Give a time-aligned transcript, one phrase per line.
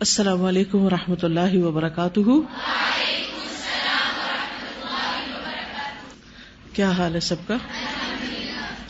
[0.00, 2.20] السلام علیکم و رحمۃ اللہ وبرکاتہ۔
[6.72, 7.56] کیا حال ہے سب کا؟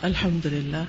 [0.01, 0.83] الحمد للہ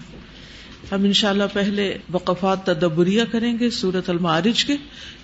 [0.92, 4.76] ہم ان شاء اللہ پہلے وقفات تدبریہ کریں گے سورت المعارج کے،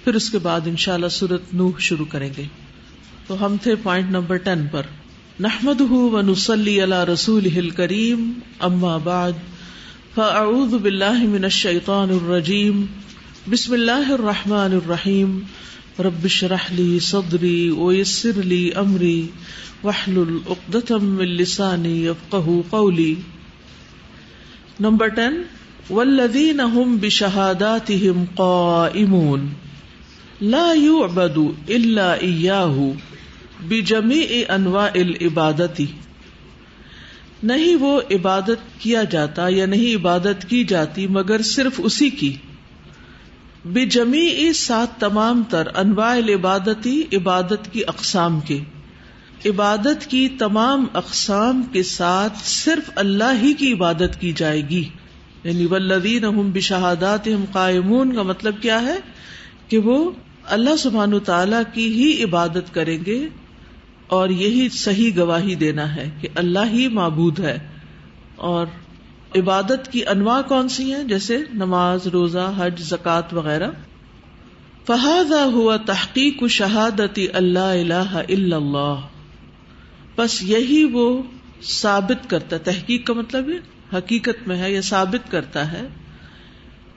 [0.05, 2.45] پھر اس کے بعد ان شاء اللہ سورت نوح شروع کریں گے۔
[3.27, 4.83] تو ہم تھے پوائنٹ نمبر ٹین پر۔
[5.41, 9.33] نحمد و نسلی اللہ رسول کریم اما بعد،
[10.15, 12.87] فاعوذ باللہ من الشیطان الرجیم۔
[13.51, 15.31] بسم اللہ الرحمن الرحیم.
[15.99, 19.27] ربش رحلی صدری ویسر لی امری
[19.85, 23.15] وحل العقدم من لسانی یفقہ قولی.
[24.81, 25.43] نمبر ٹین
[25.91, 29.49] والذین هم بشہاداتهم قائمون.
[30.41, 31.39] لا يعبد
[31.69, 32.79] الا ایاہ
[33.69, 35.87] بجمیع انواع العبادتی
[37.43, 42.33] نہیں وہ عبادت کیا جاتا یا نہیں عبادت کی جاتی مگر صرف اسی کی.
[43.65, 48.59] بجمیع سات تمام تر انواع العبادتی عبادت کی اقسام کے۔
[49.47, 54.89] عبادت کی تمام اقسام کے ساتھ صرف اللہ ہی کی عبادت کی جائے گی۔
[55.45, 58.97] یعنی ولدین بشہادات قائمون کا مطلب کیا ہے؟
[59.69, 60.11] کہ وہ
[60.45, 63.29] اللہ سبحان تعالی کی ہی عبادت کریں گے
[64.07, 67.59] اور یہی صحیح گواہی دینا ہے کہ اللہ ہی معبود ہے
[68.37, 68.67] اور
[69.37, 73.71] عبادت کی انواع کون سی ہیں؟ جیسے نماز، روزہ، حج، زکوٰۃ وغیرہ۔
[74.87, 78.95] فہذا ہوا تحقیق شہادتی اللہ الہ الا اللہ
[80.17, 81.23] بس یہی وہ
[81.63, 83.59] ثابت کرتا تحقیق کا مطلب ہے
[83.99, 85.89] حقیقت میں ہے یا ثابت کرتا ہے۔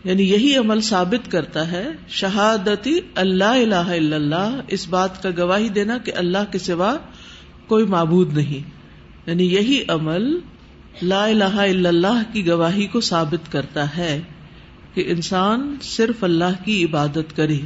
[0.03, 5.69] یعنی یہی عمل ثابت کرتا ہے۔ شہادتی اللہ الہ الا اللہ۔ اس بات کا گواہی
[5.69, 6.97] دینا کہ اللہ کے سوا
[7.67, 8.69] کوئی معبود نہیں۔
[9.25, 10.39] یعنی یہی عمل
[11.01, 14.21] لا الہ الا اللہ کی گواہی کو ثابت کرتا ہے
[14.93, 17.59] کہ انسان صرف اللہ کی عبادت کرے۔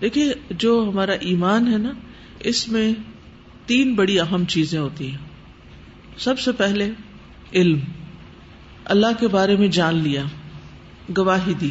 [0.00, 1.92] دیکھیے، جو ہمارا ایمان ہے نا،
[2.40, 2.92] اس میں
[3.66, 5.18] تین بڑی اہم چیزیں ہوتی ہیں۔
[6.18, 6.90] سب سے پہلے
[7.54, 7.78] علم۔
[8.84, 10.22] اللہ کے بارے میں جان لیا،
[11.18, 11.70] گواہی دی۔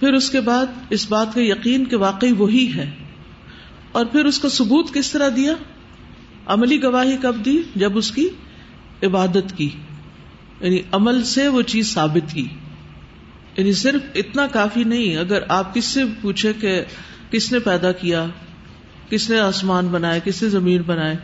[0.00, 2.90] پھر اس کے بعد اس بات کا یقین کہ واقعی وہی ہے۔
[3.92, 5.52] اور پھر اس کا ثبوت کس طرح دیا؟
[6.46, 8.28] عملی گواہی کب دی؟ جب اس کی
[9.02, 9.68] عبادت کی
[10.60, 12.48] یعنی عمل سے وہ چیز ثابت کی۔
[13.56, 16.84] یعنی صرف اتنا کافی نہیں، اگر آپ کس سے پوچھے کہ
[17.30, 18.26] کس نے پیدا کیا،
[19.10, 21.16] کس نے آسمان بنائے، کس نے زمین بنائے،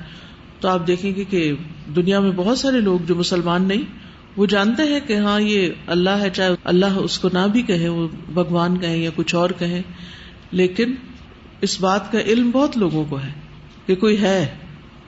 [0.61, 1.53] تو آپ دیکھیں گے کہ
[1.97, 3.83] دنیا میں بہت سارے لوگ جو مسلمان نہیں،
[4.37, 7.89] وہ جانتے ہیں کہ ہاں یہ اللہ ہے، چاہے اللہ اس کو نہ بھی کہے،
[7.89, 9.83] وہ بھگوان کہیں یا کچھ اور کہیں۔
[10.51, 10.95] لیکن
[11.61, 13.33] اس بات کا علم بہت لوگوں کو ہے
[13.87, 14.55] کہ کوئی ہے،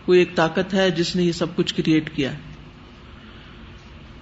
[0.04, 2.45] کوئی ایک طاقت ہے جس نے یہ سب کچھ کریٹ کیا۔ ہے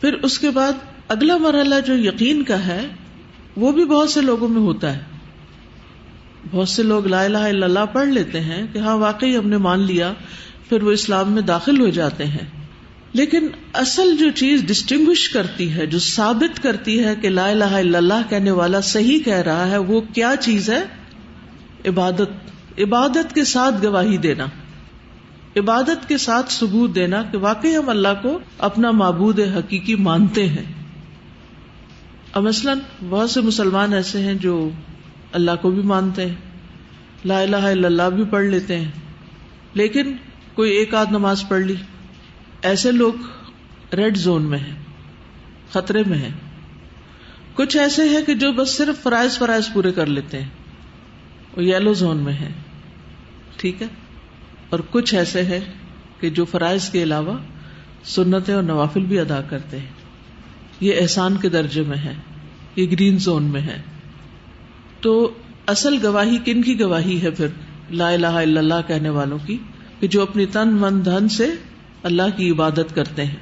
[0.05, 0.73] پھر اس کے بعد
[1.09, 2.87] اگلا مرحلہ جو یقین کا ہے،
[3.57, 5.03] وہ بھی بہت سے لوگوں میں ہوتا ہے۔
[6.51, 9.57] بہت سے لوگ لا الہ الا اللہ پڑھ لیتے ہیں کہ ہاں واقعی ہم نے
[9.57, 10.13] مان لیا،
[10.69, 12.67] پھر وہ اسلام میں داخل ہو جاتے ہیں۔
[13.13, 17.99] لیکن اصل جو چیز ڈسٹنگوش کرتی ہے، جو ثابت کرتی ہے کہ لا الہ الا
[17.99, 20.85] اللہ کہنے والا صحیح کہہ رہا ہے، وہ کیا چیز ہے؟
[21.87, 24.47] عبادت۔ عبادت کے ساتھ گواہی دینا۔
[25.57, 30.65] عبادت کے ساتھ ثبوت دینا کہ واقعی ہم اللہ کو اپنا معبود حقیقی مانتے ہیں۔
[32.33, 32.79] اب مثلاً
[33.09, 34.71] بہت سے مسلمان ایسے ہیں جو
[35.33, 36.35] اللہ کو بھی مانتے ہیں،
[37.25, 38.91] لا الہ الا اللہ بھی پڑھ لیتے ہیں،
[39.75, 40.17] لیکن
[40.55, 41.75] کوئی ایک آدھ نماز پڑھ لی۔
[42.63, 43.13] ایسے لوگ
[43.95, 44.75] ریڈ زون میں ہیں،
[45.71, 46.31] خطرے میں ہیں۔
[47.55, 50.49] کچھ ایسے ہیں کہ جو بس صرف فرائض فرائض پورے کر لیتے ہیں،
[51.57, 52.53] وہ یلو زون میں ہے
[53.57, 53.87] ٹھیک ہے؟
[54.75, 55.61] اور کچھ ایسے ہیں
[56.21, 57.39] کہ جو فرائض کے علاوہ
[58.05, 59.93] سنتیں اور نوافل بھی ادا کرتے ہیں۔
[60.81, 62.15] یہ احسان کے درجے میں ہے
[62.77, 63.83] یہ گرین زون میں ہے
[65.01, 65.35] تو
[65.67, 67.47] اصل گواہی کن کی گواہی ہے پھر
[67.91, 69.59] لا الہ الا اللہ کہنے والوں کی؟
[70.01, 71.47] کہ جو اپنی تن من دھن سے
[72.03, 73.37] اللہ کی عبادت کرتے ہیں۔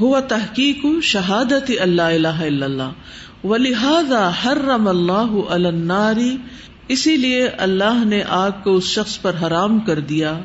[0.00, 2.90] ہوا تحقیق شہادت اللہ الہ الا اللہ،
[3.46, 6.36] ولہذا حرم اللہ الناری
[6.88, 10.40] اسی لیے اللہ نے آگ کو اس شخص پر حرام کر دیا،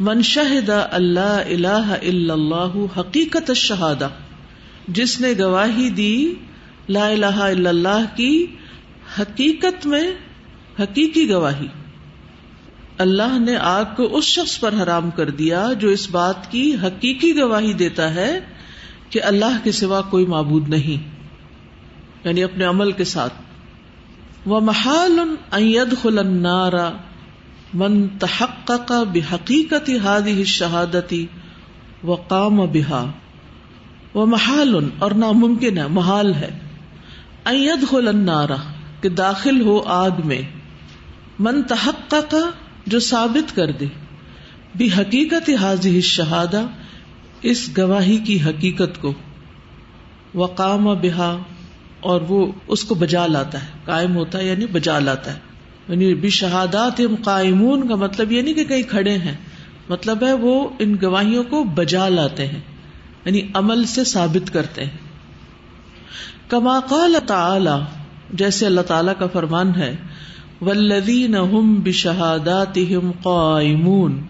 [0.00, 4.08] من شہد اللہ الہ الا اللہ حقیقت الشہادہ،
[4.88, 6.34] جس نے گواہی دی
[6.88, 8.46] لا الہ الا اللہ کی
[9.20, 10.12] حقیقت میں
[10.80, 11.66] حقیقی گواہی۔
[12.98, 17.36] اللہ نے آگ کو اس شخص پر حرام کر دیا جو اس بات کی حقیقی
[17.36, 18.40] گواہی دیتا ہے
[19.10, 21.08] کہ اللہ کے سوا کوئی معبود نہیں
[22.24, 23.34] یعنی اپنے عمل کے ساتھ۔
[24.46, 25.20] وہ محال
[26.02, 26.90] خلنارا
[27.74, 31.26] من تحق کا بحقیقت ہادی شہادتی
[32.04, 33.04] و قام بحا
[34.14, 36.50] وہ محال اور ناممکن ہے، محال ہے.
[37.44, 38.56] ائد خلنارا
[39.00, 40.42] کہ داخل ہو آگ میں.
[41.38, 42.50] من تحق کا
[42.86, 43.86] جو ثابت کر دے.
[44.76, 46.62] بھی حقیقت حاضر شہادہ
[47.42, 49.12] اس گواہی کی حقیقت کو.
[50.34, 51.36] وقام بہا
[52.04, 55.38] اور وہ اس کو بجا لاتا ہے، قائم ہوتا ہے یعنی بجا لاتا ہے۔
[55.88, 59.36] یعنی بھی شہادات قائمون کا مطلب یہ نہیں کہ کہیں کھڑے ہیں
[59.88, 62.60] مطلب ہے وہ ان گواہیوں کو بجا لاتے ہیں
[63.24, 64.98] یعنی عمل سے ثابت کرتے ہیں۔
[66.48, 67.84] کما قال تعالی،
[68.32, 69.96] جیسے اللہ تعالی کا فرمان ہے
[70.60, 71.34] ولدین
[71.80, 72.78] بشہادات
[73.22, 74.20] قائمون۔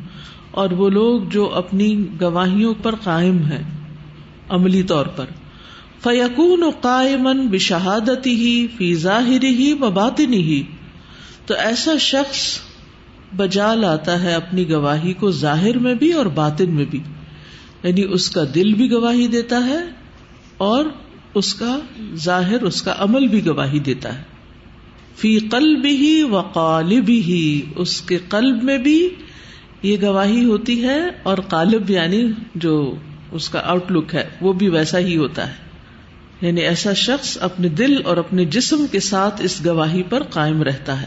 [0.51, 3.63] اور وہ لوگ جو اپنی گواہیوں پر قائم ہیں،
[4.49, 5.25] عملی طور پر۔
[6.05, 10.63] فیقون قائمن بشہادتی ہی فی ظاہر ہی و باطنی ہی
[11.47, 12.59] تو ایسا شخص
[13.37, 17.01] بجا لاتا ہے اپنی گواہی کو ظاہر میں بھی اور باطن میں بھی۔
[17.83, 19.79] یعنی اس کا دل بھی گواہی دیتا ہے
[20.57, 20.85] اور
[21.35, 21.79] اس کا
[22.15, 24.23] ظاہر، اس کا عمل بھی گواہی دیتا ہے۔
[25.17, 29.09] فی قلب ہی و قالب ہی اس کے قلب میں بھی
[29.83, 32.95] یہ گواہی ہوتی ہے اور قالب یعنی جو
[33.33, 35.65] اس کا آؤٹ لک ہے، وہ بھی ویسا ہی ہوتا ہے۔
[36.45, 41.01] یعنی ایسا شخص اپنے دل اور اپنے جسم کے ساتھ اس گواہی پر قائم رہتا
[41.01, 41.07] ہے۔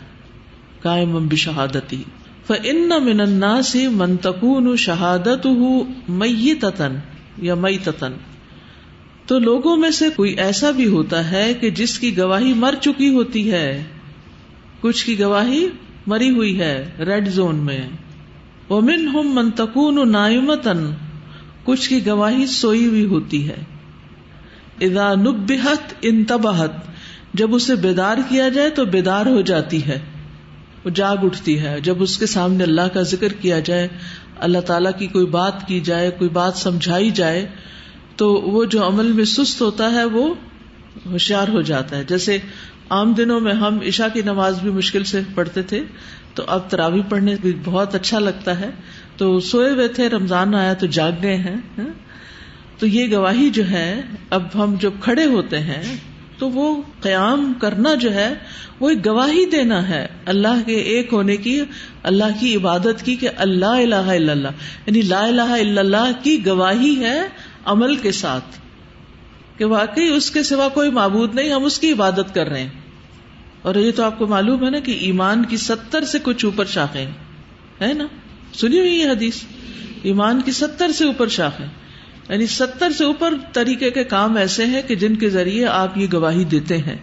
[0.81, 2.03] قائم بشہادتی۔
[2.47, 5.47] فن من الناس من تکون شہادت
[6.09, 6.53] مئی
[7.37, 7.77] یا مئی
[9.25, 13.09] تو لوگوں میں سے کوئی ایسا بھی ہوتا ہے کہ جس کی گواہی مر چکی
[13.09, 13.83] ہوتی ہے۔
[14.81, 15.67] کچھ کی گواہی
[16.07, 17.89] مری ہوئی ہے ریڈ زون میں۔
[18.69, 20.91] ومن ہم من نائمتن
[21.63, 23.76] کچھ کی گواہی سوئی ہوئی ہوتی ہے۔
[24.79, 26.71] اذا نبہت انتبہت
[27.33, 29.99] جب اسے بیدار کیا جائے تو بیدار ہو جاتی ہے،
[30.85, 33.87] وہ جاگ اٹھتی ہے۔ جب اس کے سامنے اللہ کا ذکر کیا جائے،
[34.39, 37.47] اللہ تعالیٰ کی کوئی بات کی جائے، کوئی بات سمجھائی جائے،
[38.15, 40.33] تو وہ جو عمل میں سست ہوتا ہے، وہ
[41.05, 42.37] ہوشیار ہو جاتا ہے۔ جیسے
[42.89, 45.83] عام دنوں میں ہم عشا کی نماز بھی مشکل سے پڑھتے تھے،
[46.33, 48.69] تو اب تراوی پڑھنے بھی بہت اچھا لگتا ہے۔
[49.17, 52.07] تو سوئے ہوئے تھے، رمضان آیا تو جاگ گئے ہیں ہاں۔
[52.77, 55.97] تو یہ گواہی جو ہے، اب ہم جب کھڑے ہوتے ہیں،
[56.37, 58.33] تو وہ قیام کرنا جو ہے،
[58.79, 61.61] وہ ایک گواہی دینا ہے اللہ کے ایک ہونے کی،
[62.03, 64.47] اللہ کی عبادت کی کہ اللہ الہ الا اللہ
[64.85, 67.21] یعنی لا الہ الا اللہ کی گواہی ہے
[67.65, 68.59] عمل کے ساتھ۔
[69.57, 72.69] کہ واقعی اس کے سوا کوئی معبود نہیں، ہم اس کی عبادت کر رہے ہیں۔
[73.61, 76.65] اور یہ تو آپ کو معلوم ہے نا کہ ایمان کی ستر سے کچھ اوپر
[76.65, 77.05] شاخیں
[77.81, 78.07] ہے نا؟
[78.53, 79.35] سنی ہوئی یہ حدیث؟
[80.03, 81.65] ایمان کی ستر سے اوپر شاخیں۔
[82.29, 86.07] یعنی ستر سے اوپر طریقے کے کام ایسے ہیں کہ جن کے ذریعے آپ یہ
[86.13, 86.97] گواہی دیتے ہیں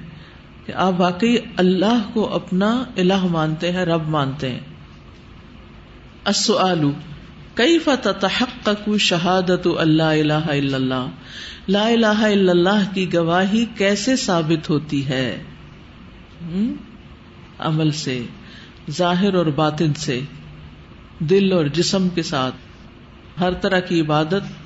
[0.67, 4.61] کہ آپ واقعی اللہ کو اپنا الہ مانتے ہیں، رب مانتے ہیں۔
[7.55, 8.43] کئی فتح
[8.99, 11.09] شہادت اللہ الہ الا اللہ؟
[11.69, 15.43] لا الہ الا اللہ کی گواہی کیسے ثابت ہوتی ہے؟
[17.59, 18.23] عمل سے،
[18.91, 20.21] ظاہر اور باطن سے،
[21.19, 22.55] دل اور جسم کے ساتھ۔
[23.41, 24.63] ہر طرح کی عبادت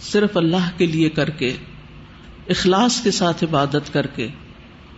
[0.00, 1.52] صرف اللہ کے لیے کر کے،
[2.48, 4.28] اخلاص کے ساتھ عبادت کر کے،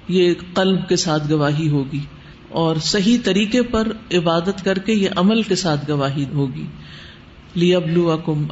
[0.09, 2.01] یہ قلب کے ساتھ گواہی ہوگی
[2.49, 6.67] اور صحیح طریقے پر عبادت کر کے یہ عمل کے ساتھ گواہی ہوگی۔
[7.55, 8.47] لی ابلو اکم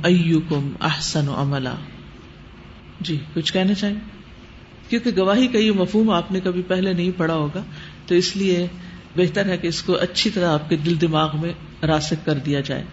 [0.49, 1.75] کم احسن عملہ
[3.01, 4.01] جی کچھ کہنا چاہیں؟
[4.89, 7.63] کیونکہ گواہی کا یہ مفہوم آپ نے کبھی پہلے نہیں پڑھا ہوگا،
[8.07, 8.67] تو اس لیے
[9.17, 11.53] بہتر ہے کہ اس کو اچھی طرح آپ کے دل دماغ میں
[11.83, 12.85] راسک کر دیا جائے۔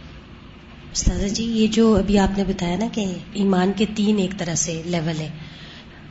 [0.97, 4.55] استاذہ جی یہ جو ابھی آپ نے بتایا نا کہ ایمان کے تین ایک طرح
[4.55, 5.29] سے لیول ہے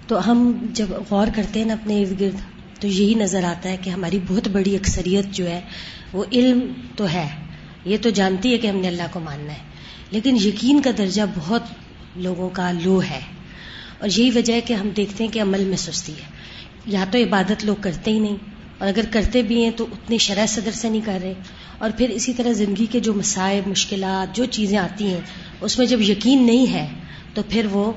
[0.07, 2.37] تو ہم جب غور کرتے ہیں نا اپنے ارد گرد،
[2.81, 5.61] تو یہی نظر آتا ہے کہ ہماری بہت بڑی اکثریت جو ہے،
[6.13, 6.61] وہ علم
[6.97, 7.29] تو ہے۔
[7.85, 9.59] یہ تو جانتی ہے کہ ہم نے اللہ کو ماننا ہے،
[10.11, 11.63] لیکن یقین کا درجہ بہت
[12.17, 13.21] لوگوں کا لو ہے۔
[13.99, 16.29] اور یہی وجہ ہے کہ ہم دیکھتے ہیں کہ عمل میں سستی ہے۔
[16.87, 18.37] یا تو عبادت لوگ کرتے ہی نہیں،
[18.79, 21.35] اور اگر کرتے بھی ہیں تو اتنی شرح صدر سے نہیں کر رہے۔
[21.79, 25.21] اور پھر اسی طرح زندگی کے جو مسائل مشکلات جو چیزیں آتی ہیں
[25.61, 26.87] اس میں جب یقین نہیں ہے
[27.35, 27.93] تو پھر وہ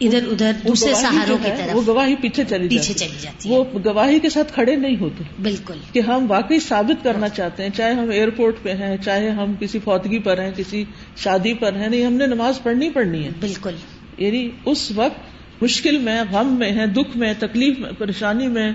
[0.00, 4.18] ادھر ادھر دوسرے سہاروں کی طرف وہ گواہی پیچھے چلی پیچھے چلی جاتی وہ گواہی
[4.18, 8.10] کے ساتھ کھڑے نہیں ہوتے۔ بالکل۔ کہ ہم واقعی ثابت کرنا چاہتے ہیں چاہے ہم
[8.10, 10.84] ایئرپورٹ پہ ہیں چاہے ہم کسی فوتگی پر ہیں کسی
[11.16, 13.74] شادی پر ہیں نہیں ہم نے نماز پڑھنی پڑھنی ہے۔ بالکل۔
[14.18, 18.72] یعنی اس وقت مشکل میں غم میں ہے دکھ میں تکلیف میں پریشانی میں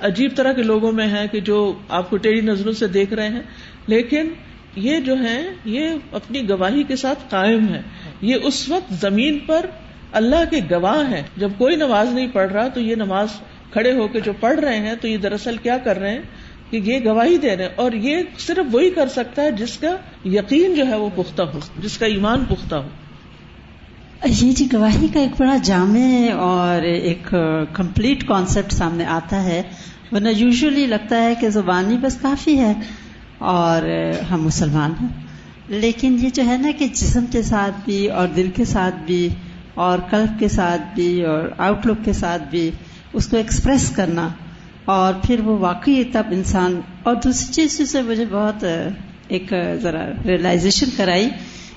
[0.00, 3.28] عجیب طرح کے لوگوں میں ہے کہ جو آپ کو ٹیڑھی نظروں سے دیکھ رہے
[3.28, 3.42] ہیں،
[3.86, 4.28] لیکن
[4.76, 7.82] یہ جو ہے یہ اپنی گواہی کے ساتھ قائم ہے
[8.20, 9.66] یہ اس وقت زمین پر
[10.12, 13.28] اللہ کے گواہ ہے جب کوئی نماز نہیں پڑھ رہا تو یہ نماز
[13.72, 16.22] کھڑے ہو کے جو پڑھ رہے ہیں تو یہ دراصل کیا کر رہے ہیں؟
[16.70, 19.96] کہ یہ گواہی دے رہے ہیں۔ اور یہ صرف وہی کر سکتا ہے جس کا
[20.24, 22.88] یقین جو ہے وہ پختہ ہو، جس کا ایمان پختہ ہو۔
[24.24, 27.34] یہ جی گواہی کا ایک بڑا جامع اور ایک
[27.72, 29.62] کمپلیٹ کانسیپٹ سامنے آتا ہے۔
[30.12, 32.72] ورنہ یوزلی لگتا ہے کہ زبانی بس کافی ہے
[33.38, 33.82] اور
[34.30, 35.08] ہم مسلمان ہیں۔
[35.68, 39.28] لیکن یہ جو ہے نا کہ جسم کے ساتھ بھی اور دل کے ساتھ بھی
[39.74, 42.70] اور قلب کے ساتھ بھی اور آؤٹ لک کے ساتھ بھی
[43.12, 44.28] اس کو ایکسپریس کرنا
[44.84, 48.64] اور پھر وہ واقعی تب انسان اور دوسری چیز سے مجھے بہت
[49.28, 51.28] ایک ذرا ریئلائزیشن کرائی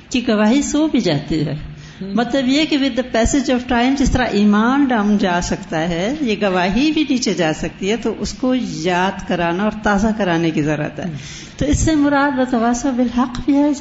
[0.09, 4.11] کہ گواہی سو بھی جاتی ہے۔ مطلب یہ کہ with the pace of time جس
[4.11, 8.33] طرح ایمان ڈاؤن جا سکتا ہے، یہ گواہی بھی نیچے جا سکتی ہے، تو اس
[8.33, 11.11] کو یاد کرانا اور تازہ کرانے کی ضرورت ہے۔
[11.57, 13.71] تو اس سے مراد بتواسا بالحق بھی ہے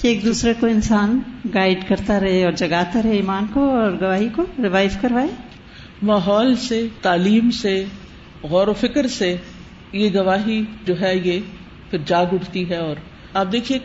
[0.00, 1.20] کہ ایک دوسرے کو انسان
[1.54, 5.28] گائیڈ کرتا رہے اور جگاتا رہے ایمان کو اور گواہی کو ریوائو کروائے۔
[6.02, 7.84] ماحول سے، تعلیم سے،
[8.42, 9.36] غور و فکر سے
[9.92, 11.40] یہ گواہی جو ہے، یہ
[11.90, 12.96] پھر جاگ اٹھتی ہے اور
[13.34, 13.78] آپ دیکھیے،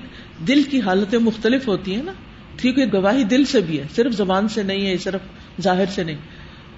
[0.47, 2.11] دل کی حالتیں مختلف ہوتی ہیں نا۔
[2.57, 5.21] کیونکہ گواہی دل سے بھی ہے، صرف زبان سے نہیں ہے، صرف
[5.61, 6.17] ظاہر سے نہیں۔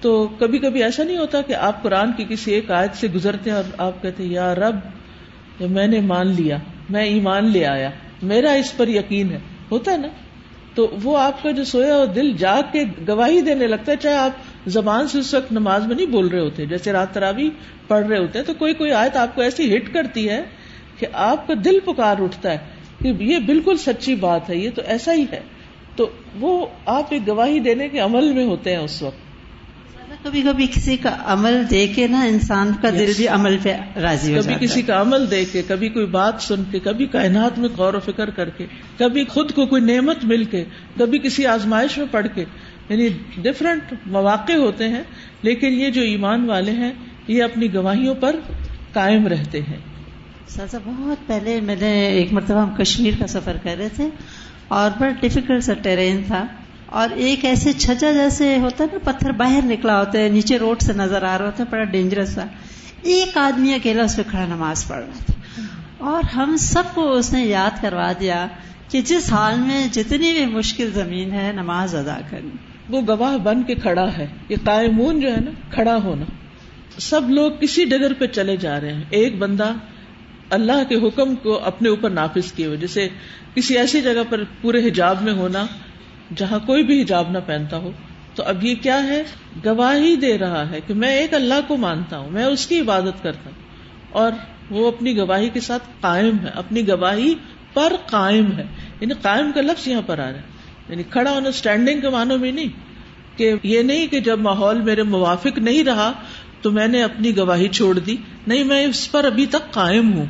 [0.00, 3.50] تو کبھی کبھی ایسا نہیں ہوتا کہ آپ قرآن کی کسی ایک آیت سے گزرتے
[3.50, 4.76] ہیں اور آپ کہتے ہیں، یا رب
[5.60, 6.56] میں نے مان لیا،
[6.90, 7.90] میں ایمان لے آیا،
[8.22, 9.38] میرا اس پر یقین ہے۔
[9.70, 10.08] ہوتا ہے نا؟
[10.74, 14.14] تو وہ آپ کا جو سویا اور دل جاگ کے گواہی دینے لگتا ہے، چاہے
[14.14, 14.30] آپ
[14.66, 17.50] زبان سے اس وقت نماز میں نہیں بول رہے ہوتے، جیسے رات ترابی
[17.88, 20.42] پڑھ رہے ہوتے ہیں، تو کوئی کوئی آیت آپ کو ایسی ہٹ کرتی ہے
[20.98, 22.58] کہ آپ کا دل پکار اٹھتا ہے
[23.02, 25.40] کہ یہ بالکل سچی بات ہے، یہ تو ایسا ہی ہے۔
[25.96, 26.10] تو
[26.40, 29.24] وہ آپ ایک گواہی دینے کے عمل میں ہوتے ہیں اس وقت۔
[30.22, 34.36] کبھی کبھی کسی کا عمل دے کے نا انسان کا دل بھی عمل پہ راضی
[34.36, 37.68] ہو کبھی کسی کا عمل دے کے کبھی کوئی بات سن کے کبھی کائنات میں
[37.76, 38.66] غور و فکر کر کے
[38.98, 40.64] کبھی خود کو کوئی نعمت مل کے
[40.98, 42.44] کبھی کسی آزمائش میں پڑھ کے۔
[42.88, 45.02] یعنی ڈفرینٹ مواقع ہوتے ہیں
[45.42, 46.92] لیکن یہ جو ایمان والے ہیں
[47.28, 48.36] یہ اپنی گواہیوں پر
[48.92, 49.76] قائم رہتے ہیں۔
[50.48, 54.08] سازا بہت پہلے میں نے ایک مرتبہ ہم کشمیر کا سفر کر رہے تھے۔
[54.74, 56.46] اور بڑا ڈفیکلٹ سا ٹرین تھا۔
[56.86, 60.82] اور ایک ایسے چھجا جیسے ہوتا ہے نا، پتھر باہر نکلا ہوتا ہے، نیچے روڈ
[60.82, 62.46] سے نظر آ رہا ہوتا ہے، بڑا ڈینجرس تھا
[63.02, 65.34] ایک آدمی اکیلا اس پہ کھڑا نماز پڑھ رہا تھا۔
[65.98, 68.46] اور ہم سب کو اس نے یاد کروا دیا
[68.88, 72.50] کہ جس حال میں جتنی بھی مشکل زمین ہے، نماز ادا کرنی۔
[72.88, 76.24] وہ گواہ بن کے کھڑا ہے۔ یہ قائمون جو ہے نا، کھڑا ہونا۔
[76.98, 79.72] سب لوگ کسی ڈگر پہ چلے جا رہے ہیں۔ ایک بندہ
[80.50, 83.08] اللہ کے حکم کو اپنے اوپر نافذ کیے ہوئے، جیسے
[83.54, 85.66] کسی ایسی جگہ پر پورے حجاب میں ہونا
[86.36, 87.90] جہاں کوئی بھی حجاب نہ پہنتا ہو،
[88.34, 89.22] تو اب یہ کیا ہے؟
[89.64, 93.22] گواہی دے رہا ہے کہ میں ایک اللہ کو مانتا ہوں، میں اس کی عبادت
[93.22, 93.62] کرتا ہوں،
[94.10, 94.32] اور
[94.70, 97.34] وہ اپنی گواہی کے ساتھ قائم ہے، اپنی گواہی
[97.74, 98.64] پر قائم ہے۔
[99.00, 100.42] یعنی قائم کا لفظ یہاں پر آ رہا ہے۔
[100.88, 102.68] یعنی کھڑا ہونا اسٹینڈنگ کے معنوں میں نہیں،
[103.38, 106.12] کہ یہ نہیں کہ جب ماحول میرے موافق نہیں رہا
[106.62, 110.26] تو میں نے اپنی گواہی چھوڑ دی۔ نہیں میں اس پر ابھی تک قائم ہوں۔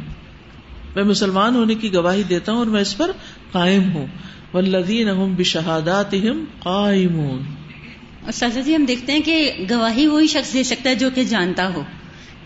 [0.95, 3.11] میں مسلمان ہونے کی گواہی دیتا ہوں اور میں اس پر
[3.53, 4.07] قائم ہوں۔
[4.55, 6.15] ولدین بشہادات
[6.59, 7.43] قائمون۔
[8.33, 11.75] سازا جی ہم دیکھتے ہیں کہ گواہی وہی شخص دے سکتا ہے جو کہ جانتا
[11.75, 11.83] ہو۔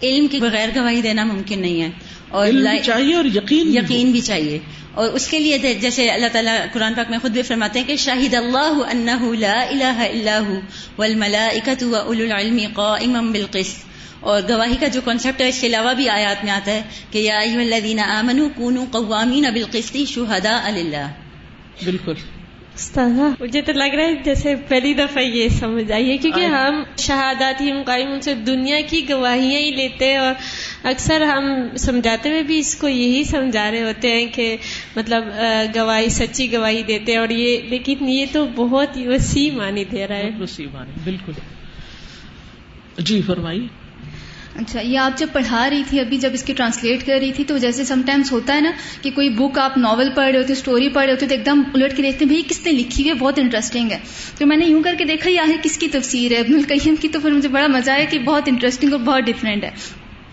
[0.03, 1.91] علم کے بغیر گواہی دینا ممکن نہیں ہے۔
[2.29, 4.59] اور علم بھی چاہیے اور یقین یقین بھی چاہیے۔
[4.95, 7.97] اور اس کے لیے جیسے اللہ تعالیٰ قرآن پاک میں خود بھی فرماتے ہیں کہ
[7.97, 10.61] شاہد اللہ انہ لا الہ الا ہو
[10.99, 13.89] والملائکۃ واولو العلم قائما بالقسط۔
[14.29, 17.19] اور گواہی کا جو کانسیپٹ ہے اس کے علاوہ بھی آیات میں آتا ہے کہ
[17.19, 21.07] یا الذین آمنوا کونوا قوامین بالقسط شہداء للہ۔
[21.85, 22.15] بالکل۔
[23.41, 27.61] مجھے تو لگ رہا ہے جیسے پہلی دفعہ یہ سمجھ آئی ہے کیونکہ ہم شہادات
[27.61, 30.35] ہی ان سے دنیا کی گواہیاں ہی لیتے ہیں اور
[30.83, 34.57] اکثر ہم سمجھاتے ہوئے بھی اس کو یہی سمجھا رہے ہوتے ہیں کہ
[34.97, 35.25] مطلب
[35.77, 40.07] گواہی سچی گواہی دیتے ہیں اور یہ لیکن یہ تو بہت ہی وسیع معنی دے
[40.07, 41.33] رہا ہے۔ وسیع معنی بالکل۔
[42.99, 43.88] جی فرمائیے۔
[44.59, 47.45] اچھا یہ آپ جب پڑھا رہی تھی، ابھی جب اس کی ٹرانسلیٹ کر رہی تھی،
[47.45, 48.71] تو جیسے سم ٹائمس ہوتا ہے نا
[49.03, 51.63] کہ کوئی بک آپ ناول پڑھ رہے ہوتے اسٹوری پڑھ رہے ہوتے، تو ایک دم
[51.75, 53.99] الٹ کے دیکھتے ہیں، بھائی، کس نے لکھی ہوئی ہے؟ بہت انٹرسٹنگ ہے.
[54.39, 56.95] تو میں نے یوں کر کے دیکھا، یہ آخر کس کی تفسیر ہے؟ ابن القیم
[56.97, 59.71] کی، تو پھر مجھے بڑا مزہ آیا کہ بہت انٹرسٹنگ اور بہت ڈفرینٹ ہے۔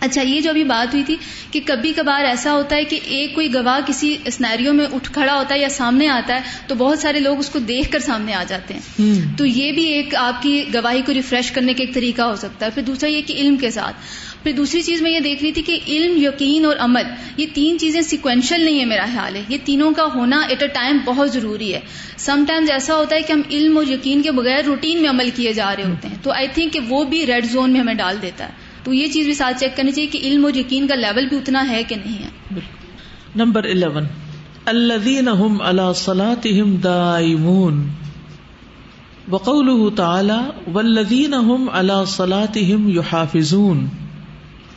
[0.00, 1.16] اچھا یہ جو ابھی بات ہوئی تھی
[1.50, 5.34] کہ کبھی کبھار ایسا ہوتا ہے کہ ایک کوئی گواہ کسی اسنیریو میں اٹھ کھڑا
[5.34, 8.34] ہوتا ہے یا سامنے آتا ہے تو بہت سارے لوگ اس کو دیکھ کر سامنے
[8.34, 11.94] آ جاتے ہیں۔ تو یہ بھی ایک آپ کی گواہی کو ریفریش کرنے کا ایک
[11.94, 13.96] طریقہ ہو سکتا ہے۔ پھر دوسرا یہ کہ علم کے ساتھ۔
[14.42, 17.02] پھر دوسری چیز میں یہ دیکھ رہی تھی کہ علم یقین اور عمل
[17.36, 20.68] یہ تین چیزیں سیکوینشل نہیں ہے میرا خیال ہے۔ یہ تینوں کا ہونا ایٹ اے
[20.68, 21.80] ٹائم بہت ضروری ہے۔
[22.16, 25.30] سم ٹائمز ایسا ہوتا ہے کہ ہم علم اور یقین کے بغیر روٹین میں عمل
[25.36, 27.94] کیے جا رہے ہوتے ہیں۔ تو آئی تھنک کہ وہ بھی ریڈ زون میں ہمیں
[27.94, 30.86] ڈال دیتا ہے۔ تو یہ چیز بھی ساتھ چیک کرنی چاہیے کہ علم اور یقین
[30.86, 32.60] کا لیول بھی اتنا ہے کہ نہیں ہے۔
[33.36, 34.04] Number eleven.
[34.64, 37.88] الذین هم على صلاتهم دائمون۔
[39.30, 43.86] وقوله تعالی، والذین هم على صلاتهم يحافظون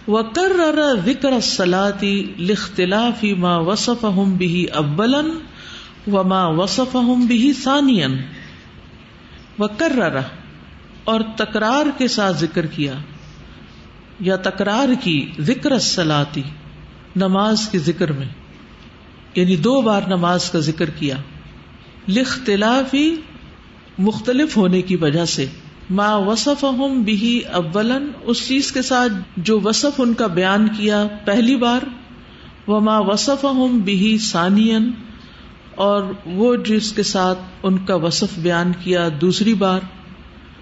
[0.07, 5.21] وکرر ذکر الصلاة لاختلاف ما وصفهم به اولا
[6.07, 8.07] وما وصفهم به ثانیا۔
[9.59, 10.19] وکرر،
[11.03, 12.93] اور تکرار کے ساتھ ذکر کیا۔
[14.19, 16.41] یا تکرار کی ذکر سلاتی
[17.15, 18.25] نماز کے ذکر میں
[19.35, 21.15] یعنی دو بار نماز کا ذکر کیا۔
[22.07, 23.15] لختلافی
[23.99, 25.45] مختلف ہونے کی وجہ سے،
[25.89, 31.07] ما وصف ہم بھی اولن اس چیز کے ساتھ جو وصف ان کا بیان کیا
[31.25, 31.79] پہلی بار
[32.67, 34.91] وہ ماں وصف ہم بھی سانین
[35.75, 39.79] اور وہ جس کے ساتھ ان کا وصف بیان کیا دوسری بار۔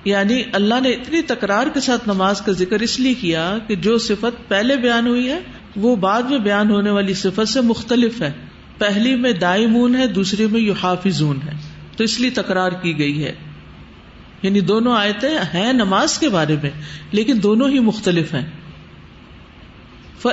[0.06, 3.98] یعنی اللہ نے اتنی تکرار کے ساتھ نماز کا ذکر اس لیے کیا کہ جو
[3.98, 5.40] صفت پہلے بیان ہوئی ہے،
[5.76, 8.34] وہ بعد میں بیان ہونے والی صفت سے مختلف ہے۔
[8.78, 11.54] پہلی میں دائمون ہے، دوسری میں یو حافظون ہے۔
[11.98, 13.34] تو اس لیے تکرار کی گئی ہے۔
[14.42, 16.70] یعنی دونوں آیتیں ہیں نماز کے بارے میں،
[17.12, 18.46] لیکن دونوں ہی مختلف ہیں۔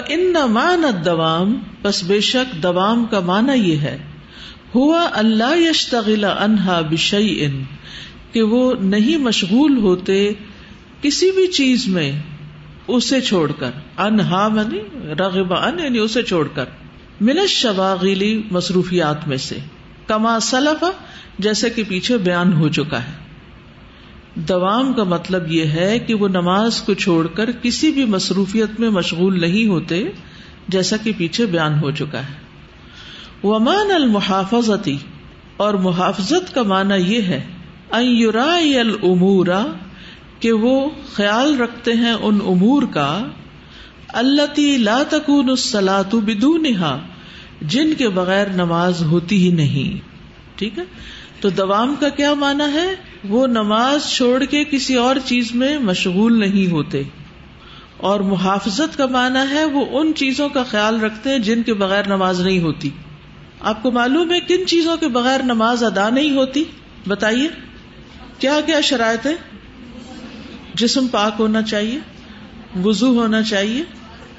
[0.09, 3.99] ان مان دوام بس بے شک دوام کا معنی یہ ہے۔
[4.75, 7.63] ہوا اللہ یشتغل انہا بشئی ان
[8.35, 10.33] کہ وہ نہیں مشغول ہوتے
[11.03, 12.13] کسی بھی چیز میں
[12.89, 14.79] اسے چھوڑ کر۔ انہا منی
[15.19, 16.65] رغب ان یعنی اسے چھوڑ کر۔
[17.21, 19.59] من شواغیلی مصروفیات میں سے۔
[20.07, 20.85] کما سلف،
[21.39, 23.13] جیسے کہ پیچھے بیان ہو چکا ہے۔
[24.37, 28.91] دوام کا مطلب یہ ہے کہ وہ نماز کو چھوڑ کر کسی بھی مصروفیت میں
[28.91, 30.05] مشغول نہیں ہوتے،
[30.69, 32.35] جیسا کہ پیچھے بیان ہو چکا ہے۔
[33.47, 34.97] ومان المحافظتی
[35.57, 37.45] اور محافظت کا معنی یہ ہے
[37.97, 39.67] العمورا
[40.41, 43.23] کہ وہ خیال رکھتے ہیں ان امور کا
[44.09, 46.99] اللہ لا تکون السلاۃ بدونها
[47.63, 50.09] جن کے بغیر نماز ہوتی ہی نہیں۔
[50.59, 50.85] ٹھیک ہے؟
[51.41, 52.95] تو دوام کا کیا مانا ہے؟
[53.29, 57.03] وہ نماز چھوڑ کے کسی اور چیز میں مشغول نہیں ہوتے۔
[57.97, 62.07] اور محافظت کا مانا ہے وہ ان چیزوں کا خیال رکھتے ہیں جن کے بغیر
[62.07, 62.91] نماز نہیں ہوتی۔
[63.61, 66.65] آپ کو معلوم ہے کن چیزوں کے بغیر نماز ادا نہیں ہوتی؟
[67.07, 67.49] بتائیے۔
[68.39, 69.35] کیا کیا شرائط ہے
[70.75, 71.99] جسم پاک ہونا چاہیے
[72.85, 73.85] وزو ہونا چاہیے،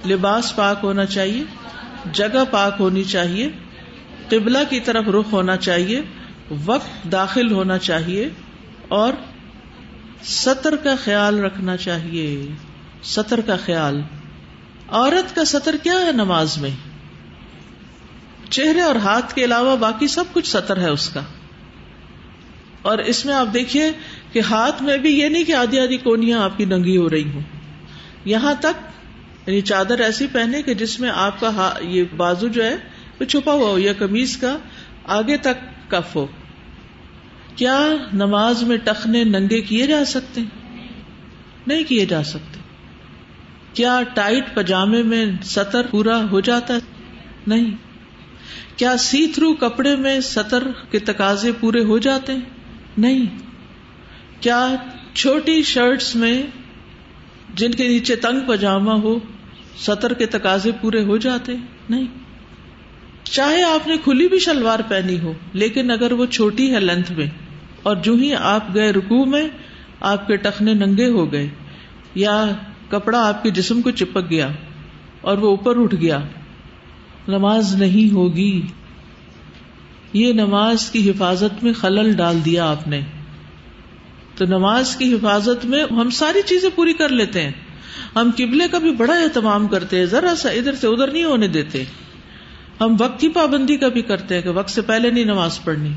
[0.08, 1.44] لباس پاک ہونا چاہیے،
[2.12, 3.50] جگہ پاک ہونی چاہیے،
[4.30, 6.02] قبلہ کی طرف رخ ہونا چاہیے،
[6.66, 8.30] وقت داخل ہونا چاہیے،
[8.88, 9.14] اور
[10.24, 12.48] سطر کا خیال رکھنا چاہیے۔
[13.04, 14.02] سطر کا خیال۔
[14.90, 16.70] عورت کا سطر کیا ہے نماز میں؟
[18.50, 21.22] چہرے اور ہاتھ کے علاوہ باقی سب کچھ سطر ہے اس کا۔
[22.86, 23.92] اور اس میں آپ دیکھیے
[24.34, 27.32] کہ ہاتھ میں بھی یہ نہیں کہ آدھی آدھی کونیاں آپ کی ننگی ہو رہی
[27.34, 27.42] ہوں۔
[28.26, 28.92] یہاں تک
[29.48, 32.76] یعنی چادر ایسی پہنے کہ جس میں آپ کا یہ بازو جو ہے،
[33.20, 34.58] وہ چھپا ہوا ہو یا کمیز کا
[35.04, 36.28] آگے تک کف ہو۔
[37.56, 40.42] کیا نماز میں ٹخنے ننگے کیے جا سکتے
[41.68, 42.60] نہیں کیے جا سکتے۔
[43.74, 46.80] کیا ٹائٹ پجامے میں سطر پورا ہو جاتا ہے؟
[47.48, 47.72] نہیں۔
[48.76, 52.55] کیا سی تھرو کپڑے میں سطر کے تقاضے پورے ہو جاتے ہیں؟
[52.98, 53.26] نہیں۔
[54.42, 54.76] کیا
[55.14, 56.44] چھوٹی شرٹس میں
[57.56, 59.20] جن کے نیچے تنگ پاجامہ ہو،
[59.78, 61.56] سطر کے تقاضے پورے ہو جاتے؟
[61.90, 62.06] نہیں۔
[63.24, 67.26] چاہے آپ نے کھلی بھی شلوار پہنی ہو، لیکن اگر وہ چھوٹی ہے لینتھ میں،
[67.84, 69.48] اور جو ہی آپ گئے رکو میں،
[70.00, 71.48] آپ کے ٹخنے ننگے ہو گئے،
[72.16, 72.46] یا
[72.90, 74.48] کپڑا آپ کے جسم کو چپک گیا،
[75.22, 76.20] اور وہ اوپر اٹھ گیا،
[77.28, 78.62] نماز نہیں ہوگی۔
[80.16, 83.02] یہ نماز کی حفاظت میں خلل ڈال دیا آپ نے۔
[84.36, 87.52] تو نماز کی حفاظت میں ہم ساری چیزیں پوری کر لیتے ہیں۔
[88.16, 91.48] ہم قبلے کا بھی بڑا اہتمام کرتے ہیں، ذرا سا ادھر سے ادھر نہیں ہونے
[91.48, 91.84] دیتے۔
[92.82, 95.92] ہم وقت کی پابندی کا بھی کرتے ہیں کہ وقت سے پہلے نہیں نماز پڑھنی۔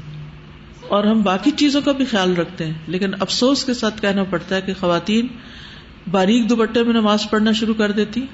[0.89, 4.57] اور ہم باقی چیزوں کا بھی خیال رکھتے ہیں۔ لیکن افسوس کے ساتھ کہنا پڑتا
[4.57, 5.27] ہے کہ خواتین
[6.11, 8.27] باریک دوپٹے میں نماز پڑھنا شروع کر دیتی۔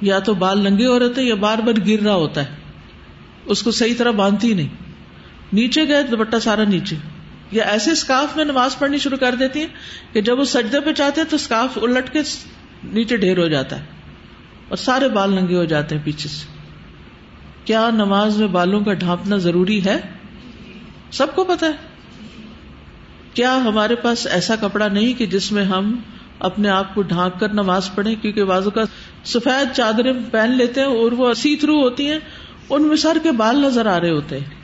[0.00, 2.56] یا تو بال ننگے ہو رہے تھے یا بار بار گر رہا ہوتا ہے۔
[3.44, 4.85] اس کو صحیح طرح باندھتی نہیں۔
[5.52, 6.96] نیچے گئے دوپٹہ سارا نیچے۔
[7.52, 9.66] یا ایسے اسکارف میں نماز پڑھنی شروع کر دیتی ہیں
[10.12, 12.18] کہ جب وہ سجدے پہ چاہتے ہیں تو اسکارف الٹ کے
[12.84, 13.84] نیچے ڈھیر ہو جاتا ہے
[14.68, 16.46] اور سارے بال ننگے ہو جاتے ہیں پیچھے سے۔
[17.64, 20.00] کیا نماز میں بالوں کا ڈھانپنا ضروری ہے؟
[21.10, 21.72] سب کو پتا ہے۔
[23.34, 25.96] کیا ہمارے پاس ایسا کپڑا نہیں کہ جس میں ہم
[26.38, 28.82] اپنے آپ کو ڈھانک کر نماز پڑھیں؟ کیونکہ بازو کا
[29.24, 32.18] سفید چادریں پہن لیتے ہیں اور وہ سی تھرو ہوتی ہیں،
[32.70, 34.55] ان میں سر کے بال نظر آ رہے ہوتے ہیں۔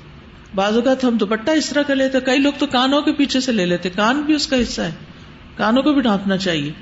[0.54, 3.52] بعض اوقات ہم دوپٹہ اس طرح کا لیتے کئی لوگ تو کانوں کے پیچھے سے
[3.52, 4.90] لے لیتے کان بھی اس کا حصہ ہے۔
[5.56, 6.72] کانوں کو بھی ڈھانپنا چاہیے۔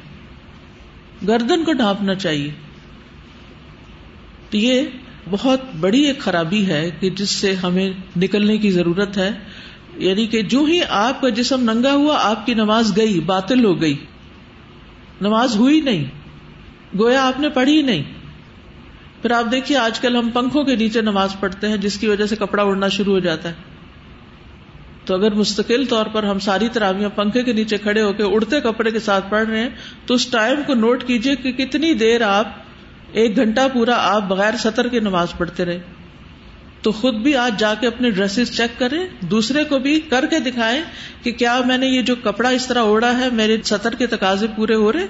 [1.29, 2.51] گردن کو ڈھانپنا چاہیے۔
[4.51, 4.83] تو یہ
[5.31, 9.31] بہت بڑی ایک خرابی ہے کہ جس سے ہمیں نکلنے کی ضرورت ہے۔
[9.97, 13.81] یعنی کہ جو ہی آپ کا جسم ننگا ہوا، آپ کی نماز گئی، باطل ہو
[13.81, 13.97] گئی۔
[15.21, 16.05] نماز ہوئی نہیں۔
[16.99, 18.03] گویا آپ نے پڑھی نہیں۔
[19.23, 22.27] پھر آپ دیکھیے آج کل ہم پنکھوں کے نیچے نماز پڑھتے ہیں، جس کی وجہ
[22.27, 23.55] سے کپڑا اڑنا شروع ہو جاتا ہے۔
[25.05, 28.61] تو اگر مستقل طور پر ہم ساری تراویاں پنکھے کے نیچے کھڑے ہو کے اڑتے
[28.61, 29.69] کپڑے کے ساتھ پڑھ رہے ہیں،
[30.07, 32.49] تو اس ٹائم کو نوٹ کیجیے کہ کتنی دیر آپ
[33.13, 35.81] ایک گھنٹہ پورا آپ بغیر سطر کی نماز پڑھتے رہے۔
[36.83, 40.39] تو خود بھی آج جا کے اپنے ڈریسز چیک کریں، دوسرے کو بھی کر کے
[40.39, 40.83] دکھائیں
[41.23, 44.47] کہ کیا میں نے یہ جو کپڑا اس طرح اوڑا ہے، میرے سطر کے تقاضے
[44.57, 45.07] پورے ہو رہے؟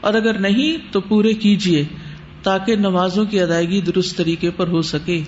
[0.00, 1.84] اور اگر نہیں، تو پورے کیجیے
[2.44, 5.22] تاکہ نمازوں کی ادائیگی درست طریقے پر ہو سکے۔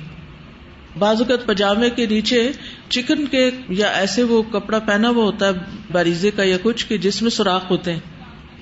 [0.98, 2.50] بازوقت پجامے کے نیچے
[2.88, 5.52] چکن کے یا ایسے وہ کپڑا پہنا ہوا ہوتا ہے
[5.92, 8.00] باریزے کا یا کچھ کہ جس میں سوراخ ہوتے ہیں۔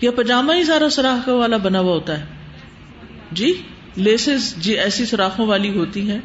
[0.01, 2.25] یا پاجامہ ہی سارا سوراخ والا بنا ہوا ہوتا ہے۔
[3.33, 3.53] جی
[3.97, 6.19] لیسز جی ایسی سوراخوں والی ہوتی ہیں۔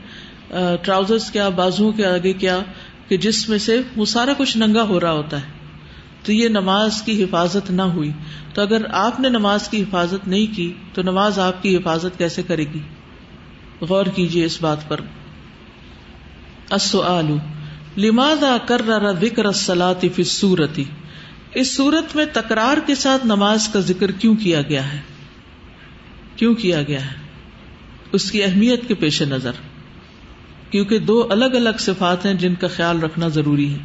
[0.82, 2.60] ٹراؤزر کیا بازو کے آگے کیا،
[3.08, 5.59] کہ جس میں سے وہ سارا کچھ ننگا ہو رہا ہوتا ہے۔
[6.24, 8.12] تو یہ نماز کی حفاظت نہ ہوئی۔
[8.54, 12.44] تو اگر آپ نے نماز کی حفاظت نہیں کی، تو نماز آپ کی حفاظت کیسے
[12.44, 12.80] کرے گی؟
[13.82, 15.00] غور کیجیے اس بات پر۔
[17.98, 19.52] لماذا کر رہا ذکر
[20.16, 20.84] فی سورتی
[21.54, 25.00] اس سورت میں تکرار کے ساتھ نماز کا ذکر کیوں کیا گیا ہے؟
[26.36, 27.16] کیوں کیا گیا ہے؟
[28.12, 29.52] اس کی اہمیت کے پیش نظر۔
[30.70, 33.80] کیونکہ دو الگ الگ صفات ہیں جن کا خیال رکھنا ضروری ہے۔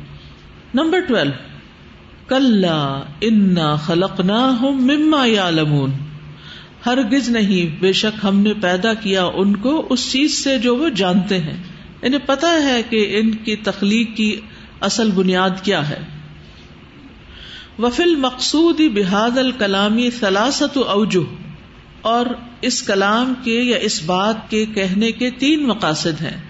[0.75, 1.54] نمبر ٹویلو
[2.29, 2.65] کل
[3.21, 5.91] انا خلق نہ ہوں مما یا لمون
[6.87, 10.89] ہرگز نہیں، بے شک ہم نے پیدا کیا ان کو اس چیز سے جو وہ
[10.89, 11.63] جانتے ہیں۔
[12.03, 14.41] انہیں پتا ہے کہ ان کی تخلیق کی
[14.81, 15.99] اصل بنیاد کیا ہے۔
[17.79, 21.25] وفل مقصود بحاد الکلامی سلاست اوجو
[22.01, 22.27] اور
[22.61, 26.43] اس کلام کے یا اس بات کے کہنے کے تین مقاصد ہیں۔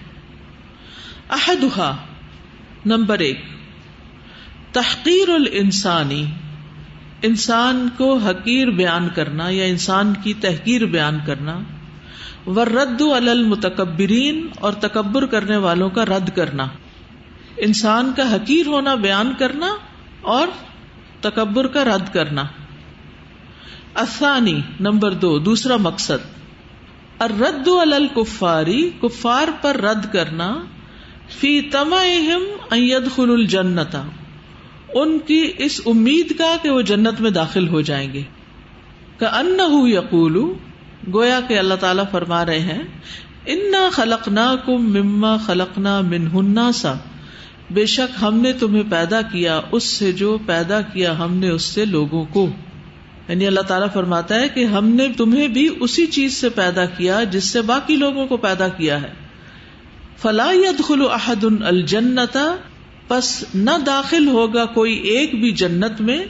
[1.29, 1.95] احدہ
[2.85, 3.54] نمبر ایک۔
[4.75, 6.25] تحقیر الانسانی،
[7.21, 11.59] انسان کو حقیر بیان کرنا یا انسان کی تحقیر بیان کرنا
[12.47, 16.67] و رد المتکبرین اور تکبر کرنے والوں کا رد کرنا،
[17.57, 19.75] انسان کا حقیر ہونا بیان کرنا
[20.21, 20.47] اور
[21.21, 22.43] تکبر کا رد کرنا۔
[23.93, 30.55] افسانی نمبر دو، دوسرا مقصد۔ رد الکفاری، کفار پر رد کرنا،
[31.39, 32.77] فی تمام
[33.15, 34.03] خل الجنتا
[34.95, 38.21] ان کی اس امید کا کہ وہ جنت میں داخل ہو جائیں گے۔
[39.17, 40.53] کا ان یقول
[41.13, 42.83] گویا کہ اللہ تعالی فرما رہے ہیں،
[43.45, 46.93] انا خلق نہ کم مما خلق نہ منہ سا
[47.71, 51.61] بے شک ہم نے تمہیں پیدا کیا، اس سے جو پیدا کیا ہم نے اس
[51.61, 52.49] سے لوگوں کو۔
[53.27, 57.23] یعنی اللہ تعالیٰ فرماتا ہے کہ ہم نے تمہیں بھی اسی چیز سے پیدا کیا
[57.23, 59.13] جس سے باقی لوگوں کو پیدا کیا ہے۔
[60.17, 60.51] فلا
[60.87, 62.55] خلو احد الجنتا
[63.07, 66.25] پس نہ داخل ہوگا کوئی ایک بھی جنت میں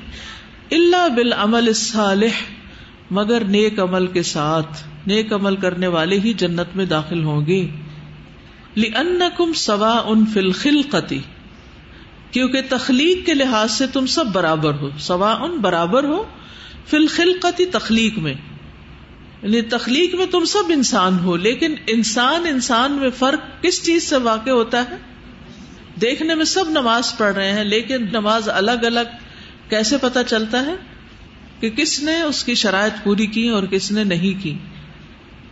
[0.72, 2.44] اللہ بال عمل صالح
[3.12, 7.68] مگر نیک عمل کے ساتھ۔ نیک عمل کرنے والے ہی جنت میں داخل ہوں گے
[9.38, 10.82] کم سوا ان فلخل
[12.32, 16.24] کیونکہ تخلیق کے لحاظ سے تم سب برابر ہو۔ سوا ان برابر ہو
[16.86, 18.34] فلخل قطی تخلیق میں۔
[19.44, 24.18] یعنی تخلیق میں تم سب انسان ہو، لیکن انسان انسان میں فرق کس چیز سے
[24.18, 25.15] واقع ہوتا ہے؟
[26.02, 29.16] دیکھنے میں سب نماز پڑھ رہے ہیں، لیکن نماز الگ الگ
[29.70, 30.76] کیسے پتا چلتا ہے؟
[31.60, 34.58] کہ کس نے اس کی شرائط پوری کی اور کس نے نہیں کی۔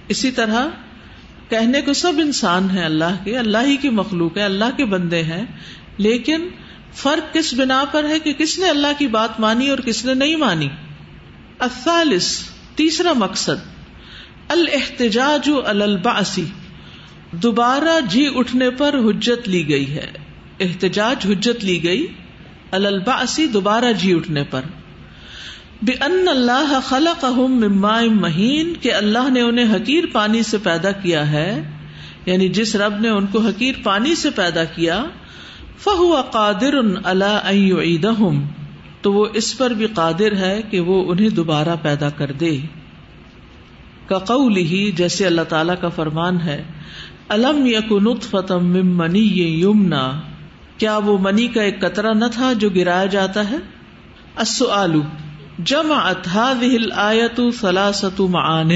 [0.07, 0.67] اسی طرح
[1.49, 5.23] کہنے کو سب انسان ہے اللہ کے، اللہ ہی کی مخلوق ہے، اللہ کے بندے
[5.23, 5.45] ہیں،
[5.97, 6.47] لیکن
[6.93, 10.13] فرق کس بنا پر ہے کہ کس نے اللہ کی بات مانی اور کس نے
[10.13, 10.69] نہیں مانی؟
[11.59, 12.39] الثالث،
[12.75, 13.73] تیسرا مقصد
[14.47, 16.45] الحتجاج الباسی
[17.31, 20.22] دوبارہ جی اٹھنے پر حجت لی گئی ہے۔
[20.59, 22.07] احتجاج حجت لی گئی
[22.71, 24.61] الباسی دوبارہ جی اٹھنے پر۔
[25.81, 31.63] بے ان اللہ خلق مہین کہ اللہ نے انہیں حقیر پانی سے پیدا کیا ہے
[32.25, 35.05] یعنی جس رب نے ان کو حقیر پانی سے پیدا کیا
[35.77, 38.29] فہو قادر اللہ
[39.01, 42.57] تو وہ اس پر بھی قادر ہے کہ وہ انہیں دوبارہ پیدا کر دے۔
[44.05, 46.63] کقول ہی جیسے اللہ تعالی کا فرمان ہے
[47.29, 47.67] الم
[48.21, 50.21] فتم منی یمنا
[50.77, 53.55] کیا وہ منی کا ایک قطرہ نہ تھا جو گرایا جاتا ہے؟
[54.35, 55.01] السؤال
[55.63, 56.11] جمع
[56.95, 58.69] آیت سلاست معان۔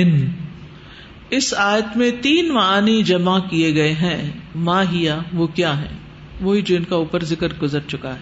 [1.29, 5.88] اس آیت میں تین معانی جمع کیے گئے ہیں۔ ماہیا وہ کیا ہے؟
[6.41, 8.19] وہی جو ان کا اوپر ذکر گزر چکا ہے۔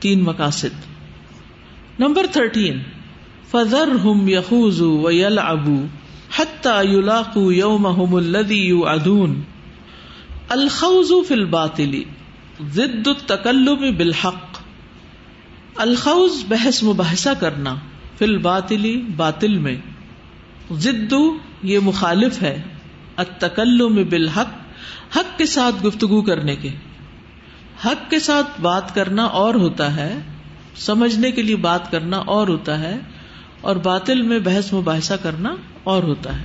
[0.00, 0.90] تین مقاصد۔
[1.98, 2.78] نمبر تھرٹین
[3.50, 5.86] فضر ہم یخوز و یل ابو
[6.82, 9.42] یلاقو یوم الدی ادون
[10.48, 12.04] الخوز فی الباطلی
[12.68, 14.58] ضد التکلم بالحق
[15.76, 17.74] الخوز بحث مباحثہ کرنا
[18.18, 19.76] فی الباطلی باطل میں۔
[20.72, 21.14] ضد
[21.62, 22.62] یہ مخالف ہے
[23.16, 24.50] التکلم بالحق،
[25.16, 26.68] حق کے ساتھ گفتگو کرنے کے۔
[27.84, 30.18] حق کے ساتھ بات کرنا اور ہوتا ہے،
[30.76, 32.98] سمجھنے کے لیے بات کرنا اور ہوتا ہے،
[33.60, 36.44] اور باطل میں بحث مباحثہ کرنا اور ہوتا ہے۔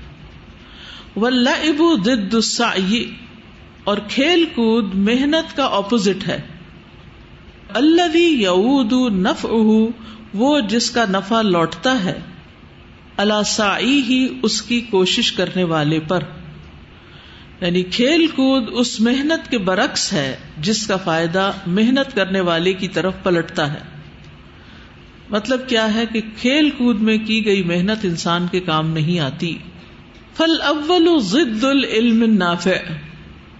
[3.85, 6.41] اور کھیل کود محنت کا اپوزٹ ہے۔
[7.69, 9.45] اللہ یعود نف
[10.33, 12.19] وہ جس کا نفع لوٹتا ہے۔
[13.17, 16.19] اللہ سائی ہی اس کی کوشش کرنے والے پر۔
[17.61, 22.87] یعنی کھیل کود اس محنت کے برعکس ہے، جس کا فائدہ محنت کرنے والے کی
[22.87, 23.79] طرف پلٹتا ہے۔
[25.29, 29.57] مطلب کیا ہے کہ کھیل کود میں کی گئی محنت انسان کے کام نہیں آتی۔
[30.35, 32.91] فل اول ضد العلم نافع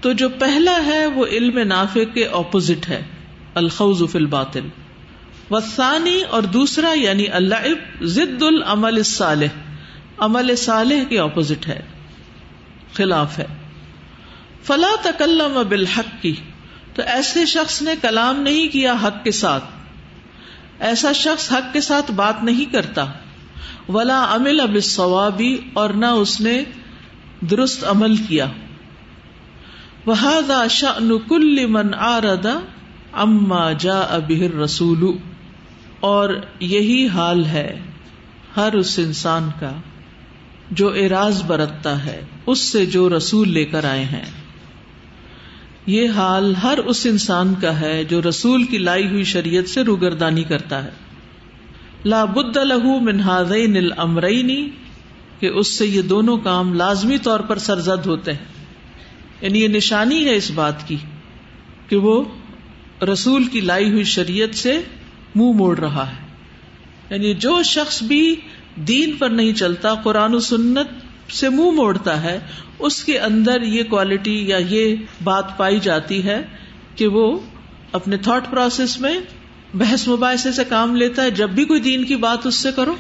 [0.02, 3.04] تو جو پہلا ہے وہ علم نافع کے اپوزٹ ہے
[3.54, 4.68] الخوز فی الباطل۔
[5.52, 9.48] وسانی اور دوسرا یعنی اللہ ضد العمل الصالح۔
[10.18, 11.80] عمل صالح کے اپوزٹ ہے،
[12.94, 13.46] خلاف ہے۔
[14.64, 16.36] فلا تکلم بالحق کی
[16.94, 19.64] تو ایسے شخص نے کلام نہیں کیا حق کے ساتھ۔
[20.80, 23.06] ایسا شخص حق کے ساتھ بات نہیں کرتا۔
[23.90, 25.42] ولا امل اب
[25.74, 26.64] اور نہ اس نے
[27.42, 28.48] درست عمل کیا۔
[30.06, 32.60] وہ شان کل من آردا
[33.14, 35.18] اما جا ابہر رسول
[36.00, 37.80] اور یہی حال ہے
[38.58, 39.72] ہر اس انسان کا
[40.72, 44.26] جو اراض برتتا ہے، اس سے جو رسول لے کر آئے ہیں۔
[45.86, 50.44] یہ حال ہر اس انسان کا ہے جو رسول کی لائی ہوئی شریعت سے روگردانی
[50.44, 50.90] کرتا ہے۔
[52.06, 54.70] لا بد لہو منہادین الامرینی
[55.40, 58.55] کہ اس سے یہ دونوں کام لازمی طور پر سرزد ہوتے ہیں۔
[59.42, 60.98] یعنی یہ نشانی ہے اس بات کی
[61.90, 62.24] کہ وہ
[63.04, 64.84] رسول کی لائی ہوئی شریعت سے منہ
[65.36, 66.26] مو موڑ رہا ہے۔
[67.10, 68.36] یعنی جو شخص بھی
[68.76, 70.88] دین پر نہیں چلتا، قرآن و سنت
[71.34, 72.40] سے منہ مو موڑتا ہے،
[72.80, 76.46] اس کے اندر یہ کوالٹی یا یہ بات پائی جاتی ہے
[76.96, 77.40] کہ وہ
[77.92, 79.20] اپنے تھاٹ پروسیس میں
[79.74, 82.96] بحث مباحثے سے کام لیتا ہے، جب بھی کوئی دین کی بات اس سے کرو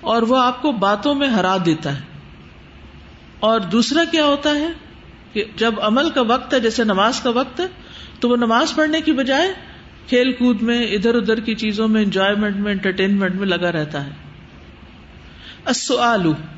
[0.00, 2.00] اور وہ آپ کو باتوں میں ہرا دیتا ہے۔
[3.40, 4.68] اور دوسرا کیا ہوتا ہے؟
[5.32, 7.66] کہ جب عمل کا وقت ہے، جیسے نماز کا وقت ہے،
[8.20, 9.52] تو وہ نماز پڑھنے کی بجائے
[10.08, 14.10] کھیل کود میں، ادھر ادھر کی چیزوں میں انجوائےمنٹ میں انٹرٹینمنٹ میں لگا رہتا ہے۔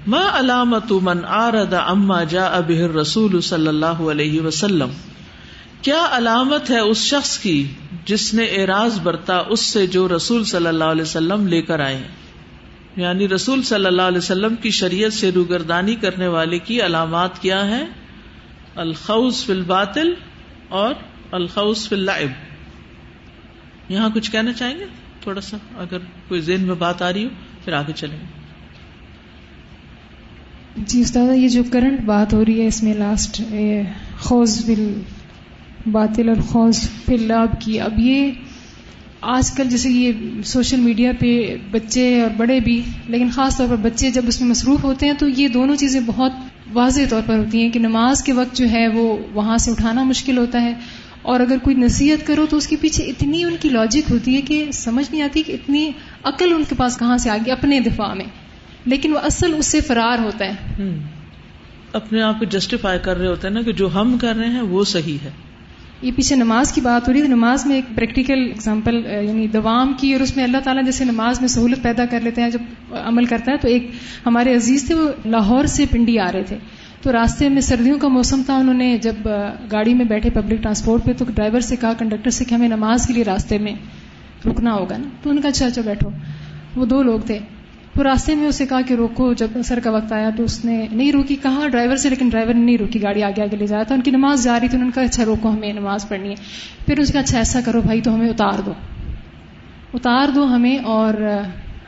[0.07, 4.89] ما علامت من آرد اما جا ابہر رسول صلی اللہ علیہ وسلم؟
[5.83, 7.67] کیا علامت ہے اس شخص کی
[8.05, 12.03] جس نے اعراض برتا اس سے جو رسول صلی اللہ علیہ وسلم لے کر آئے
[12.97, 17.67] یعنی رسول صلی اللہ علیہ وسلم کی شریعت سے روگردانی کرنے والے کی علامات کیا
[17.67, 17.85] ہے
[18.77, 20.15] الخوز فی الباطل
[20.69, 20.95] اور
[21.31, 22.33] الخوز فی اللعب.
[23.89, 24.85] یہاں کچھ کہنا چاہیں گے؟
[25.21, 27.29] تھوڑا سا، اگر کوئی ذہن میں بات آ رہی ہو،
[27.65, 28.27] پھر آگے چلیں گے۔
[30.77, 33.41] جی استاد، یہ جو کرنٹ بات ہو رہی ہے، اس میں لاسٹ
[34.19, 35.01] خوض بل
[35.93, 38.31] باطل اور خوض فل لاب کی۔ اب یہ
[39.21, 43.77] آج کل جیسے یہ سوشل میڈیا پہ بچے اور بڑے بھی، لیکن خاص طور پر
[43.77, 46.33] بچے جب اس میں مصروف ہوتے ہیں، تو یہ دونوں چیزیں بہت
[46.73, 50.03] واضح طور پر ہوتی ہیں کہ نماز کے وقت جو ہے وہ وہاں سے اٹھانا
[50.03, 50.75] مشکل ہوتا ہے
[51.23, 54.41] اور اگر کوئی نصیحت کرو تو اس کے پیچھے اتنی ان کی لاجک ہوتی ہے
[54.41, 55.91] کہ سمجھ نہیں آتی کہ اتنی
[56.23, 58.25] عقل ان کے پاس کہاں سے آ گئی اپنے دفاع میں۔
[58.85, 60.55] لیکن وہ اصل اس سے فرار ہوتا ہے۔
[61.93, 64.63] اپنے آپ کو جسٹیفائی کر رہے ہوتے ہیں نا کہ جو ہم کر رہے ہیں
[64.63, 65.31] وہ صحیح ہے۔
[66.03, 69.93] یہ پیچھے نماز کی بات ہو رہی ہے، نماز میں ایک پریکٹیکل اگزامپل یعنی دوام
[69.97, 72.59] کی اور اس میں اللہ تعالیٰ جیسے نماز میں سہولت پیدا کر لیتے ہیں، جب
[72.91, 73.91] عمل کرتا ہے تو ایک
[74.27, 76.59] ہمارے عزیز تھے، وہ لاہور سے پنڈی آ رہے تھے۔
[77.03, 79.15] تو راستے میں سردیوں کا موسم تھا، انہوں نے جب
[79.73, 83.07] گاڑی میں بیٹھے پبلک ٹرانسپورٹ پہ، تو ڈرائیور سے کہا کنڈکٹر سے کہ ہمیں نماز
[83.07, 83.75] کے لیے راستے میں
[84.47, 86.11] رکنا ہوگا نا۔ تو ان کا اچھا اچھا بیٹھو۔
[86.77, 87.39] وہ دو لوگ تھے۔
[87.95, 90.87] تو راستے میں اسے کہا کہ روکو، جب سر کا وقت آیا تو اس نے
[90.93, 93.83] نہیں روکی، کہا ڈرائیور سے، لیکن ڈرائیور نے نہیں روکی، گاڑی آگے آگے لے جایا
[93.83, 96.31] تھا۔ ان کی نماز جا رہی تھی، انہوں نے کہا اچھا روکو، ہمیں نماز پڑھنی
[96.31, 96.35] ہے۔
[96.87, 98.73] پھر اس کا اچھا ایسا کرو بھائی، تو ہمیں اتار دو۔
[99.95, 101.15] اتار دو ہمیں اور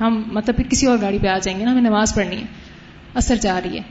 [0.00, 2.46] ہم مطلب پھر کسی اور گاڑی پہ آ جائیں گے نا، ہمیں نماز پڑھنی ہے۔
[3.14, 3.82] اثر جا رہی ہے۔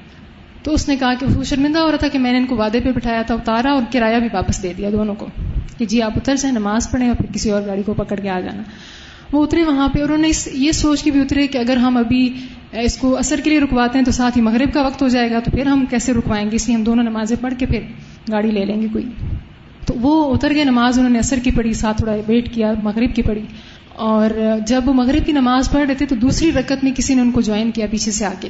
[0.64, 2.56] تو اس نے کہا کہ وہ شرمندہ ہو رہا تھا کہ میں نے ان کو
[2.56, 5.28] وعدے پہ بٹھایا تھا، اتارا اور کرایہ بھی واپس دے دیا دونوں کو
[5.78, 8.30] کہ جی آپ اتر جائیں، نماز پڑھیں اور پھر کسی اور گاڑی کو پکڑ کے
[8.30, 8.64] آ جانا۔
[9.32, 12.34] وہ اترے وہاں پہ انہوں نے یہ سوچ کے بھی اترے کہ اگر ہم ابھی
[12.72, 15.32] اس کو اثر کے لیے رکواتے ہیں تو ساتھ ہی مغرب کا وقت ہو جائے
[15.32, 17.80] گا تو پھر ہم کیسے رکوائیں گے؟ اس لیے ہم دونوں نمازیں پڑھ کے پھر
[18.32, 19.06] گاڑی لے لیں گے کوئی۔
[19.86, 23.16] تو وہ اتر گئے نماز، انہوں نے اثر کی پڑھی، ساتھ تھوڑا ویٹ کیا، مغرب
[23.16, 23.46] کی پڑھی۔
[23.96, 24.30] اور
[24.68, 27.32] جب وہ مغرب کی نماز پڑھ رہے تھے تو دوسری رکت میں کسی نے ان
[27.32, 28.50] کو جوائن کیا پیچھے سے آ کے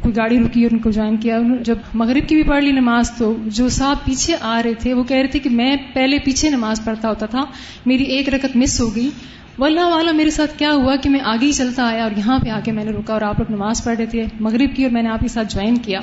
[0.00, 3.10] کوئی گاڑی رکی اور ان کو جوائن کیا۔ جب مغرب کی بھی پڑھ لی نماز
[3.10, 6.50] تو جو صاحب پیچھے آ رہے تھے وہ کہہ رہے تھے کہ میں پہلے پیچھے
[6.50, 7.44] نماز پڑھتا ہوتا تھا،
[7.86, 9.10] میری ایک رکت مس ہو گئی۔
[9.58, 12.50] واللہ والا میرے ساتھ کیا ہوا کہ میں آگے ہی چلتا آیا اور یہاں پہ
[12.50, 14.92] آ کے میں نے رکا اور آپ لوگ نماز پڑھ رہے تھے، مغرب کی اور
[14.92, 16.00] میں نے آپ کے ساتھ جوائن کیا۔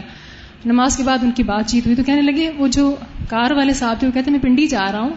[0.65, 2.95] نماز کے بعد ان کی بات چیت ہوئی تو کہنے لگے، وہ جو
[3.29, 5.13] کار والے صاحب تھے، وہ کہتے میں پنڈی جا رہا ہوں۔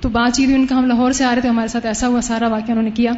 [0.00, 2.08] تو بات چیت ہوئی، ان کا ہم لاہور سے آ رہے تھے، ہمارے ساتھ ایسا
[2.08, 3.12] ہوا، سارا واقعہ انہوں نے کیا۔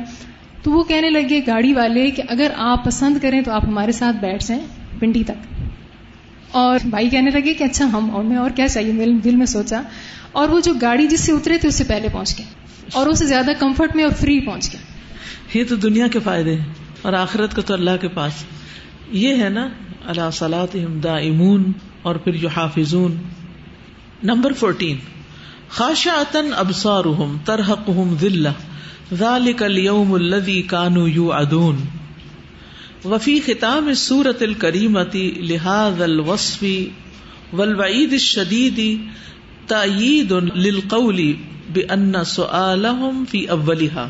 [0.63, 4.17] تو وہ کہنے لگے گاڑی والے کہ اگر آپ پسند کریں تو آپ ہمارے ساتھ
[4.17, 4.63] بیٹھ جائیں
[4.99, 5.63] پنڈی تک۔
[6.51, 9.83] اور بھائی کہنے لگے کہ اچھا ہم اور میں اور کیا چاہیے؟ دل میں سوچا۔
[10.33, 13.27] اور وہ جو گاڑی جس سے اترے تھے، اس سے پہلے پہنچ گئے۔ اور اسے
[13.27, 14.81] زیادہ کمفرٹ میں اور فری پہنچ گئے
[15.55, 16.65] یہ تو دنیا کے فائدے ہیں
[17.03, 18.33] اور آخرت کا تو اللہ کے پاس۔
[19.13, 19.69] یہ ہے نا
[20.07, 21.73] اللہ صلاح دا امون
[22.03, 23.17] اور پھر جو حافظون
[24.25, 24.97] نمبر فورٹین
[25.69, 28.49] خاشعتن ابصارهم ترحقهم ذلہ۔
[29.15, 31.77] ذلك اليوم الذي كانوا يوعدون
[33.05, 36.65] وفي ختام السورة الكريمة لهذا الوصف
[37.53, 39.07] والوعيد الشديد
[39.67, 41.33] تأييد للقول
[41.73, 44.09] بأن سؤالهم في أولها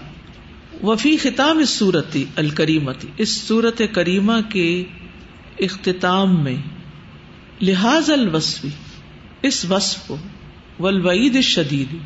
[0.83, 4.85] وفي ختام السورة الكريمة، اس سورت کریمہ کے
[5.59, 6.57] اختتام میں،
[7.63, 8.67] لہذا الوصف،
[9.43, 10.17] اس وصف کو
[10.81, 11.97] ولوعید شدید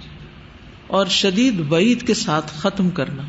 [0.87, 3.23] اور شدید وعید کے ساتھ ختم کرنا۔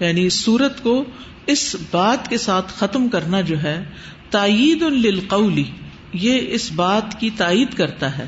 [0.00, 1.04] یعنی سورت کو
[1.46, 3.84] اس بات کے ساتھ ختم کرنا جو ہے،
[4.30, 5.64] تائید للقولی
[6.12, 8.26] یہ اس بات کی تائید کرتا ہے۔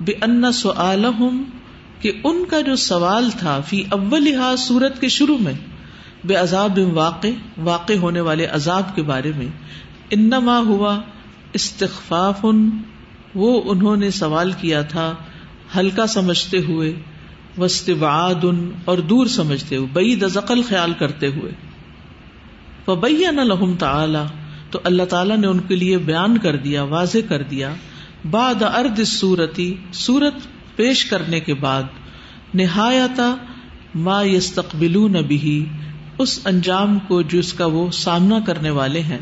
[0.00, 1.44] بے ان سعالہم
[2.02, 5.52] کہ ان کا جو سوال تھا فی اول سورت کے شروع میں،
[6.24, 7.26] بے عذاب واقع
[7.62, 9.46] واقع ہونے والے عذاب کے بارے میں،
[10.10, 11.00] انما ہوا
[11.52, 12.44] استخفاف،
[13.34, 15.12] وہ انہوں نے سوال کیا تھا
[15.76, 16.92] ہلکا سمجھتے ہوئے
[17.58, 18.44] وسطبعاد
[18.84, 21.52] اور دور سمجھتے ہوئے بعید ازقل خیال کرتے ہوئے۔
[22.84, 24.24] فبین لہم تعالی،
[24.70, 27.74] تو اللہ تعالیٰ نے ان کے لیے بیان کر دیا، واضح کر دیا،
[28.30, 31.82] بعد ارد سورتی سورت پیش کرنے کے بعد
[32.54, 33.34] نہایتا
[33.94, 35.64] ما یستقبلون بھی
[36.18, 39.18] اس انجام کو جس کا وہ سامنا کرنے والے ہیں۔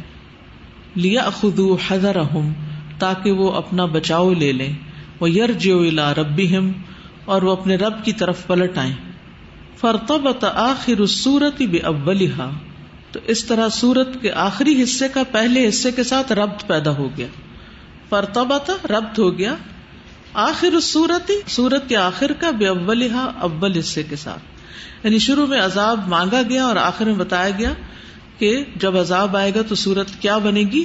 [0.96, 2.52] لیا خدو حذرہم،
[2.98, 4.72] تاکہ وہ اپنا بچاؤ لے لیں۔
[5.20, 6.56] وہ یر جو ربی
[7.24, 8.92] اور وہ اپنے رب کی طرف پلٹ آئے
[9.80, 12.50] فرتب آخر سورت بے اولہا
[13.12, 17.08] تو اس طرح سورت کے آخری حصے کا پہلے حصے کے ساتھ ربط پیدا ہو
[17.16, 17.26] گیا۔
[18.08, 18.58] فرتبا
[18.90, 19.54] ربط ہو گیا۔
[20.32, 24.42] آخر سورت سورت کے آخر کا بے اولہا اول حصے کے ساتھ۔
[25.04, 27.72] یعنی شروع میں عذاب مانگا گیا اور آخر میں بتایا گیا
[28.38, 30.84] کہ جب عذاب آئے گا تو سورت کیا بنے گی؟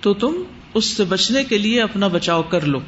[0.00, 0.42] تو تم
[0.74, 2.80] اس سے بچنے کے لیے اپنا بچاؤ کر لو۔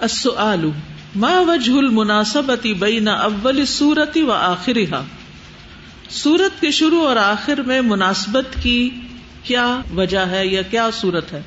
[0.00, 0.70] السؤال،
[1.16, 5.04] ما وجه المناسبت بین اول سورتی و آخرها
[6.10, 8.90] سورت کے شروع اور آخر میں مناسبت کی
[9.42, 11.42] کیا وجہ ہے یا کیا صورت ہے؟